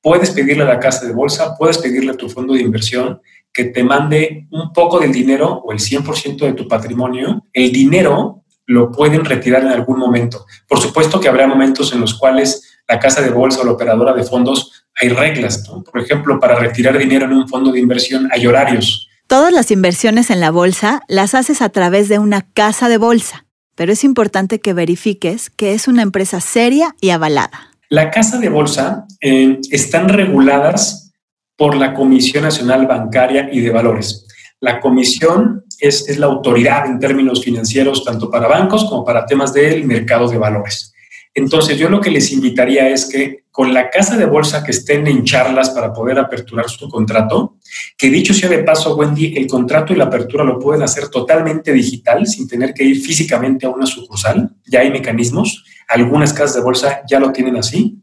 puedes 0.00 0.30
pedirle 0.30 0.62
a 0.62 0.68
la 0.68 0.78
casa 0.78 1.08
de 1.08 1.12
bolsa, 1.12 1.56
puedes 1.58 1.78
pedirle 1.78 2.12
a 2.12 2.16
tu 2.16 2.28
fondo 2.28 2.54
de 2.54 2.62
inversión 2.62 3.20
que 3.52 3.64
te 3.64 3.82
mande 3.82 4.47
un 4.52 4.73
poco 4.73 5.00
del 5.00 5.11
dinero 5.11 5.61
o 5.64 5.73
el 5.73 5.80
100% 5.80 6.38
de 6.38 6.52
tu 6.52 6.68
patrimonio. 6.68 7.44
El 7.52 7.73
dinero 7.73 8.44
lo 8.68 8.92
pueden 8.92 9.25
retirar 9.25 9.62
en 9.62 9.68
algún 9.68 9.98
momento. 9.98 10.46
Por 10.68 10.78
supuesto 10.78 11.18
que 11.18 11.28
habrá 11.28 11.46
momentos 11.46 11.92
en 11.94 12.00
los 12.00 12.14
cuales 12.14 12.78
la 12.87 13.00
casa 13.00 13.22
de 13.22 13.30
bolsa 13.30 13.62
o 13.62 13.64
la 13.64 13.72
operadora 13.72 14.12
de 14.12 14.22
fondos 14.22 14.84
hay 14.94 15.08
reglas. 15.08 15.66
Por 15.66 16.00
ejemplo, 16.00 16.38
para 16.38 16.54
retirar 16.54 16.96
dinero 16.98 17.25
en 17.25 17.32
un 17.32 17.48
fondo 17.48 17.72
de 17.72 17.80
inversión 17.80 18.28
hay 18.30 18.46
horarios. 18.46 19.08
Todas 19.26 19.52
las 19.52 19.70
inversiones 19.70 20.30
en 20.30 20.40
la 20.40 20.50
bolsa 20.50 21.02
las 21.08 21.34
haces 21.34 21.62
a 21.62 21.70
través 21.70 22.08
de 22.08 22.18
una 22.18 22.42
casa 22.42 22.90
de 22.90 22.98
bolsa, 22.98 23.46
pero 23.75 23.90
es 23.90 24.04
importante 24.04 24.60
que 24.60 24.75
verifiques 24.75 25.48
que 25.48 25.72
es 25.72 25.88
una 25.88 26.02
empresa 26.02 26.40
seria 26.40 26.94
y 27.00 27.10
avalada. 27.10 27.70
La 27.88 28.10
casa 28.10 28.38
de 28.38 28.50
bolsa 28.50 29.06
eh, 29.22 29.60
están 29.70 30.10
reguladas 30.10 31.12
por 31.56 31.75
la 31.75 31.94
Comisión 31.94 32.44
Nacional 32.44 32.87
Bancaria 32.87 33.48
y 33.50 33.60
de 33.60 33.70
Valores. 33.70 34.27
La 34.60 34.80
comisión 34.80 35.64
es, 35.78 36.18
la 36.18 36.26
autoridad 36.26 36.86
en 36.86 36.98
términos 36.98 37.42
financieros 37.42 38.04
tanto 38.04 38.30
para 38.30 38.48
bancos 38.48 38.84
como 38.84 39.04
para 39.04 39.26
temas 39.26 39.52
del 39.52 39.84
mercado 39.84 40.28
de 40.28 40.38
valores. 40.38 40.92
Entonces, 41.34 41.78
yo 41.78 41.88
lo 41.88 42.00
que 42.00 42.10
les 42.10 42.32
invitaría 42.32 42.88
es 42.88 43.06
que 43.06 43.44
con 43.50 43.72
la 43.74 43.90
casa 43.90 44.16
de 44.16 44.24
bolsa 44.24 44.64
que 44.64 44.70
estén 44.70 45.06
en 45.06 45.24
charlas 45.24 45.70
para 45.70 45.92
poder 45.92 46.18
aperturar 46.18 46.68
su 46.68 46.88
contrato, 46.88 47.56
que 47.96 48.08
dicho 48.08 48.34
sea 48.34 48.48
de 48.48 48.64
paso, 48.64 48.96
Wendy, 48.96 49.36
el 49.36 49.46
contrato 49.46 49.92
y 49.92 49.96
la 49.96 50.04
apertura 50.04 50.44
lo 50.44 50.58
pueden 50.58 50.82
hacer 50.82 51.08
totalmente 51.08 51.72
digital, 51.72 52.26
sin 52.26 52.48
tener 52.48 52.72
que 52.72 52.84
ir 52.84 53.00
físicamente 53.00 53.66
a 53.66 53.70
una 53.70 53.86
sucursal. 53.86 54.50
Ya 54.66 54.80
hay 54.80 54.90
mecanismos. 54.90 55.64
Algunas 55.88 56.32
casas 56.32 56.54
de 56.54 56.62
bolsa 56.62 57.02
ya 57.08 57.20
lo 57.20 57.32
tienen 57.32 57.56
así. 57.56 58.02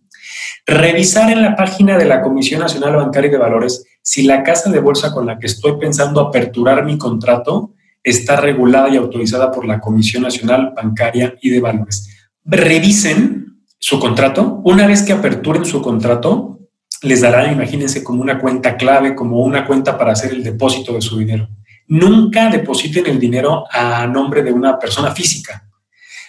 Revisar 0.66 1.32
en 1.32 1.42
la 1.42 1.56
página 1.56 1.98
de 1.98 2.06
la 2.06 2.22
Comisión 2.22 2.62
Nacional 2.62 2.96
Bancaria 2.96 3.32
de 3.32 3.38
Valores 3.38 3.86
si 4.08 4.22
la 4.22 4.44
casa 4.44 4.70
de 4.70 4.80
bolsa 4.80 5.12
con 5.12 5.26
la 5.26 5.40
que 5.40 5.48
estoy 5.48 5.78
pensando 5.80 6.22
aperturar 6.22 6.86
mi 6.86 6.96
contrato 6.96 7.74
está 8.04 8.36
regulada 8.36 8.88
y 8.90 8.98
autorizada 8.98 9.52
por 9.52 9.66
la 9.66 9.80
Comisión 9.80 10.22
Nacional 10.22 10.74
Bancaria 10.76 11.36
y 11.42 11.50
de 11.50 11.60
Valores 11.60 12.08
revisen 12.46 13.64
su 13.80 14.00
contrato. 14.00 14.62
Una 14.64 14.88
vez 14.88 15.02
que 15.02 15.14
aperturen 15.14 15.66
su 15.66 15.82
contrato, 15.82 16.60
les 17.02 17.22
darán, 17.22 17.52
imagínense, 17.52 18.04
como 18.04 18.22
una 18.22 18.40
cuenta 18.40 18.78
clave, 18.78 19.16
como 19.16 19.40
una 19.40 19.66
cuenta 19.66 19.98
para 19.98 20.14
hacer 20.14 20.32
el 20.32 20.44
depósito 20.44 20.94
de 20.94 21.02
su 21.02 21.18
dinero. 21.18 21.50
Nunca 21.88 22.50
depositen 22.50 23.06
el 23.08 23.20
dinero 23.20 23.66
a 23.72 24.08
nombre 24.08 24.44
de 24.44 24.52
una 24.52 24.80
persona 24.80 25.12
física. 25.12 25.68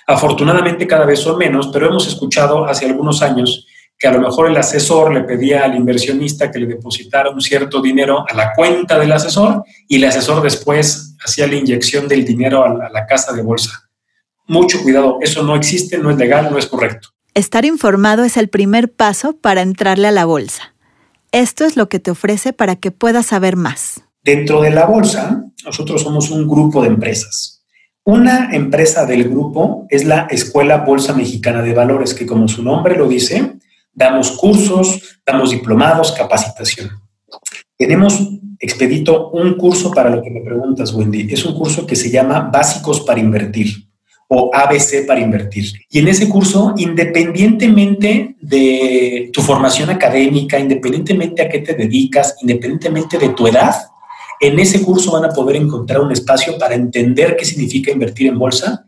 Afortunadamente 0.07 0.87
cada 0.87 1.05
vez 1.05 1.21
son 1.21 1.39
menos, 1.39 1.69
pero 1.69 1.89
hemos 1.89 2.07
escuchado 2.07 2.65
hace 2.65 2.87
algunos 2.87 3.23
años 3.23 3.67
que 3.99 4.09
a 4.09 4.13
lo 4.13 4.21
mejor 4.21 4.51
el 4.51 4.57
asesor 4.57 5.13
le 5.13 5.23
pedía 5.23 5.65
al 5.65 5.75
inversionista 5.75 6.51
que 6.51 6.59
le 6.59 6.67
depositara 6.67 7.31
un 7.31 7.41
cierto 7.41 7.81
dinero 7.81 8.25
a 8.29 8.35
la 8.35 8.53
cuenta 8.55 8.99
del 8.99 9.13
asesor 9.13 9.65
y 9.89 9.97
el 9.97 10.05
asesor 10.05 10.43
después 10.43 11.17
hacía 11.25 11.47
la 11.47 11.57
inyección 11.57 12.07
del 12.07 12.25
dinero 12.25 12.65
a 12.65 12.91
la 12.91 13.07
casa 13.07 13.33
de 13.33 13.43
bolsa 13.43 13.87
mucho 14.47 14.83
cuidado, 14.83 15.19
eso 15.21 15.43
no 15.43 15.57
existe, 15.57 15.99
no 15.99 16.11
es 16.11 16.17
legal, 16.17 16.49
no 16.51 16.59
es 16.59 16.67
correcto. 16.67 17.09
Estar 17.35 17.65
informado 17.65 18.25
es 18.25 18.37
el 18.37 18.49
primer 18.49 18.93
paso 18.93 19.35
para 19.35 19.63
entrarle 19.63 20.09
a 20.09 20.13
la 20.13 20.25
bolsa. 20.25 20.75
Esto 21.33 21.65
es 21.65 21.77
lo 21.77 21.89
que 21.89 21.99
te 21.99 22.11
ofrece 22.11 22.53
para 22.53 22.77
que 22.77 22.91
puedas 22.91 23.27
saber 23.27 23.57
más. 23.57 24.03
Dentro 24.23 24.63
de 24.63 24.71
la 24.71 24.87
bolsa, 24.87 25.45
nosotros 25.65 26.03
somos 26.03 26.31
un 26.31 26.49
grupo 26.49 26.83
de 26.83 26.89
empresas. 26.89 27.65
Una 28.05 28.55
empresa 28.55 29.05
del 29.05 29.25
grupo 29.25 29.87
es 29.91 30.05
la 30.05 30.29
Escuela 30.31 30.79
Bolsa 30.79 31.13
Mexicana 31.13 31.63
de 31.63 31.75
Valores, 31.75 32.15
que 32.15 32.25
como 32.25 32.49
su 32.49 32.63
nombre 32.63 32.97
lo 32.97 33.09
dice, 33.09 33.57
damos 33.97 34.31
cursos, 34.33 35.19
damos 35.27 35.51
diplomados, 35.51 36.13
capacitación. 36.13 36.91
Tenemos 37.77 38.21
expedito 38.61 39.31
un 39.31 39.55
curso 39.55 39.91
para 39.91 40.11
lo 40.11 40.23
que 40.23 40.31
me 40.31 40.43
preguntas, 40.43 40.93
Wendy. 40.95 41.27
Es 41.33 41.45
un 41.45 41.55
curso 41.55 41.87
que 41.87 41.97
se 41.97 42.11
llama 42.11 42.51
Básicos 42.53 43.01
para 43.01 43.19
Invertir 43.19 43.87
o 44.29 44.51
ABC 44.53 45.07
para 45.07 45.21
invertir. 45.21 45.67
Y 45.89 46.01
en 46.01 46.09
ese 46.09 46.29
curso, 46.29 46.75
independientemente 46.77 48.37
de 48.41 49.31
tu 49.33 49.41
formación 49.41 49.89
académica, 49.91 50.59
independientemente 50.59 51.43
a 51.43 51.49
qué 51.49 51.61
te 51.61 51.75
dedicas, 51.75 52.37
independientemente 52.43 53.19
de 53.19 53.29
tu 53.31 53.47
edad, 53.47 53.75
en 54.41 54.59
ese 54.59 54.83
curso 54.83 55.13
van 55.13 55.25
a 55.25 55.29
poder 55.29 55.57
encontrar 55.57 56.01
un 56.01 56.13
espacio 56.13 56.59
para 56.59 56.75
entender 56.75 57.37
qué 57.37 57.45
significa 57.45 57.93
invertir 57.93 58.27
en 58.27 58.39
bolsa. 58.39 58.87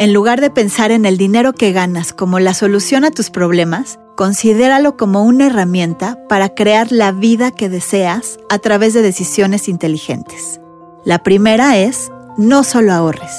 En 0.00 0.14
lugar 0.14 0.40
de 0.40 0.48
pensar 0.48 0.92
en 0.92 1.04
el 1.04 1.18
dinero 1.18 1.52
que 1.52 1.72
ganas 1.72 2.14
como 2.14 2.40
la 2.40 2.54
solución 2.54 3.04
a 3.04 3.10
tus 3.10 3.28
problemas, 3.28 3.98
considéralo 4.16 4.96
como 4.96 5.24
una 5.24 5.48
herramienta 5.48 6.16
para 6.26 6.54
crear 6.54 6.90
la 6.90 7.12
vida 7.12 7.50
que 7.50 7.68
deseas 7.68 8.38
a 8.48 8.58
través 8.60 8.94
de 8.94 9.02
decisiones 9.02 9.68
inteligentes. 9.68 10.58
La 11.04 11.22
primera 11.22 11.76
es, 11.76 12.10
no 12.38 12.64
solo 12.64 12.94
ahorres, 12.94 13.30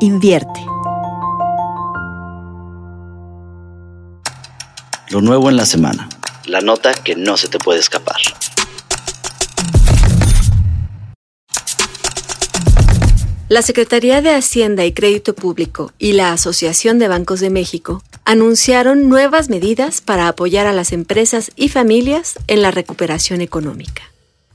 invierte. 0.00 0.60
Lo 5.08 5.22
nuevo 5.22 5.48
en 5.48 5.56
la 5.56 5.64
semana. 5.64 6.06
La 6.44 6.60
nota 6.60 6.92
que 6.92 7.16
no 7.16 7.38
se 7.38 7.48
te 7.48 7.58
puede 7.58 7.80
escapar. 7.80 8.18
La 13.50 13.62
Secretaría 13.62 14.22
de 14.22 14.30
Hacienda 14.30 14.84
y 14.84 14.92
Crédito 14.92 15.34
Público 15.34 15.92
y 15.98 16.12
la 16.12 16.32
Asociación 16.32 17.00
de 17.00 17.08
Bancos 17.08 17.40
de 17.40 17.50
México 17.50 18.00
anunciaron 18.24 19.08
nuevas 19.08 19.48
medidas 19.48 20.00
para 20.00 20.28
apoyar 20.28 20.68
a 20.68 20.72
las 20.72 20.92
empresas 20.92 21.50
y 21.56 21.68
familias 21.68 22.38
en 22.46 22.62
la 22.62 22.70
recuperación 22.70 23.40
económica. 23.40 24.02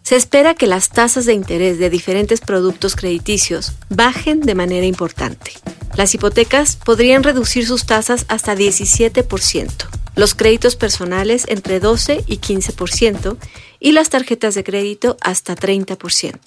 Se 0.01 0.15
espera 0.15 0.53
que 0.53 0.65
las 0.65 0.91
tasas 0.91 1.25
de 1.25 1.33
interés 1.33 1.77
de 1.77 1.89
diferentes 1.89 2.39
productos 2.39 2.95
crediticios 2.95 3.73
bajen 3.89 4.39
de 4.39 4.55
manera 4.55 4.85
importante. 4.85 5.51
Las 5.97 6.15
hipotecas 6.15 6.77
podrían 6.77 7.23
reducir 7.23 7.67
sus 7.67 7.85
tasas 7.85 8.23
hasta 8.29 8.55
17%, 8.55 9.71
los 10.15 10.35
créditos 10.35 10.77
personales 10.77 11.43
entre 11.49 11.81
12 11.81 12.23
y 12.27 12.37
15% 12.37 13.35
y 13.81 13.91
las 13.91 14.09
tarjetas 14.09 14.55
de 14.55 14.63
crédito 14.63 15.17
hasta 15.19 15.53
30%. 15.53 16.39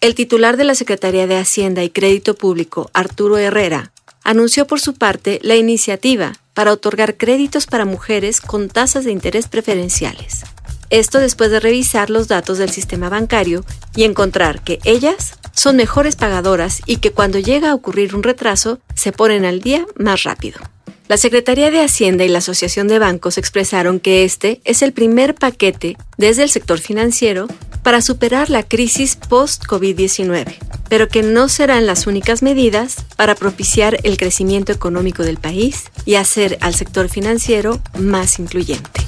El 0.00 0.14
titular 0.14 0.56
de 0.56 0.62
la 0.62 0.76
Secretaría 0.76 1.26
de 1.26 1.36
Hacienda 1.36 1.82
y 1.82 1.90
Crédito 1.90 2.36
Público, 2.36 2.88
Arturo 2.94 3.36
Herrera, 3.36 3.90
anunció 4.22 4.64
por 4.64 4.80
su 4.80 4.94
parte 4.94 5.40
la 5.42 5.56
iniciativa 5.56 6.34
para 6.54 6.72
otorgar 6.72 7.16
créditos 7.16 7.66
para 7.66 7.84
mujeres 7.84 8.40
con 8.40 8.68
tasas 8.68 9.04
de 9.04 9.10
interés 9.10 9.48
preferenciales. 9.48 10.44
Esto 10.90 11.18
después 11.18 11.50
de 11.50 11.58
revisar 11.58 12.10
los 12.10 12.28
datos 12.28 12.58
del 12.58 12.70
sistema 12.70 13.08
bancario 13.08 13.64
y 13.96 14.04
encontrar 14.04 14.62
que 14.62 14.78
ellas 14.84 15.34
son 15.52 15.74
mejores 15.74 16.14
pagadoras 16.14 16.80
y 16.86 16.98
que 16.98 17.10
cuando 17.10 17.40
llega 17.40 17.70
a 17.70 17.74
ocurrir 17.74 18.14
un 18.14 18.22
retraso 18.22 18.78
se 18.94 19.10
ponen 19.10 19.44
al 19.44 19.58
día 19.60 19.84
más 19.96 20.22
rápido. 20.22 20.60
La 21.08 21.16
Secretaría 21.16 21.70
de 21.70 21.80
Hacienda 21.80 22.24
y 22.24 22.28
la 22.28 22.40
Asociación 22.40 22.86
de 22.86 22.98
Bancos 22.98 23.38
expresaron 23.38 23.98
que 23.98 24.24
este 24.24 24.60
es 24.64 24.82
el 24.82 24.92
primer 24.92 25.34
paquete 25.34 25.96
desde 26.18 26.42
el 26.42 26.50
sector 26.50 26.80
financiero 26.80 27.48
para 27.82 28.02
superar 28.02 28.50
la 28.50 28.62
crisis 28.62 29.16
post-COVID-19, 29.16 30.58
pero 30.90 31.08
que 31.08 31.22
no 31.22 31.48
serán 31.48 31.86
las 31.86 32.06
únicas 32.06 32.42
medidas 32.42 33.06
para 33.16 33.34
propiciar 33.34 33.98
el 34.02 34.18
crecimiento 34.18 34.70
económico 34.70 35.22
del 35.22 35.38
país 35.38 35.84
y 36.04 36.16
hacer 36.16 36.58
al 36.60 36.74
sector 36.74 37.08
financiero 37.08 37.80
más 37.98 38.38
incluyente. 38.38 39.00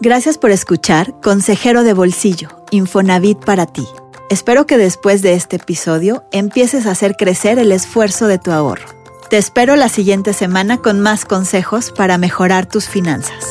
Gracias 0.00 0.38
por 0.38 0.52
escuchar 0.52 1.20
Consejero 1.20 1.82
de 1.82 1.94
Bolsillo, 1.94 2.64
Infonavit 2.70 3.44
para 3.44 3.66
ti. 3.66 3.88
Espero 4.30 4.66
que 4.66 4.76
después 4.76 5.22
de 5.22 5.32
este 5.32 5.56
episodio 5.56 6.22
empieces 6.32 6.84
a 6.84 6.90
hacer 6.90 7.14
crecer 7.16 7.58
el 7.58 7.72
esfuerzo 7.72 8.26
de 8.26 8.38
tu 8.38 8.50
ahorro. 8.50 8.84
Te 9.30 9.38
espero 9.38 9.74
la 9.74 9.88
siguiente 9.88 10.34
semana 10.34 10.76
con 10.76 11.00
más 11.00 11.24
consejos 11.24 11.92
para 11.96 12.18
mejorar 12.18 12.68
tus 12.68 12.88
finanzas. 12.88 13.46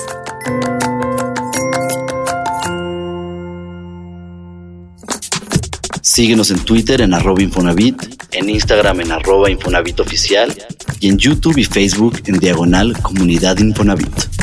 Síguenos 6.03 6.51
en 6.51 6.59
Twitter 6.59 7.01
en 7.01 7.15
arroba 7.15 7.41
Infonavit, 7.41 7.99
en 8.33 8.47
Instagram 8.47 9.01
en 9.01 9.11
arroba 9.11 9.49
y 9.49 9.57
en 11.09 11.17
YouTube 11.17 11.57
y 11.57 11.63
Facebook 11.63 12.21
en 12.25 12.37
diagonal 12.37 12.95
Comunidad 13.01 13.57
Infonavit. 13.57 14.37